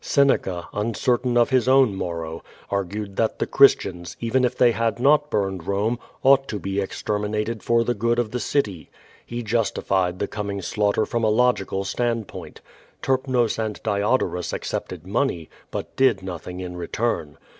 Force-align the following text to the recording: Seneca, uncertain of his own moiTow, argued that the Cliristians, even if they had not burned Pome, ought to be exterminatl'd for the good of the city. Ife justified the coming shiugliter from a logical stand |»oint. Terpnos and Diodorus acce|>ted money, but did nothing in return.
Seneca, 0.03 0.67
uncertain 0.73 1.37
of 1.37 1.51
his 1.51 1.67
own 1.67 1.95
moiTow, 1.95 2.41
argued 2.71 3.17
that 3.17 3.37
the 3.37 3.45
Cliristians, 3.45 4.15
even 4.19 4.43
if 4.43 4.55
they 4.57 4.71
had 4.71 4.99
not 4.99 5.29
burned 5.29 5.63
Pome, 5.63 5.99
ought 6.23 6.47
to 6.47 6.57
be 6.57 6.77
exterminatl'd 6.77 7.61
for 7.61 7.83
the 7.83 7.93
good 7.93 8.17
of 8.17 8.31
the 8.31 8.39
city. 8.39 8.89
Ife 9.31 9.43
justified 9.43 10.17
the 10.17 10.27
coming 10.27 10.57
shiugliter 10.59 11.05
from 11.05 11.23
a 11.23 11.29
logical 11.29 11.83
stand 11.83 12.27
|»oint. 12.29 12.61
Terpnos 13.03 13.59
and 13.59 13.79
Diodorus 13.83 14.53
acce|>ted 14.53 15.05
money, 15.05 15.51
but 15.69 15.95
did 15.95 16.23
nothing 16.23 16.61
in 16.61 16.75
return. 16.75 17.37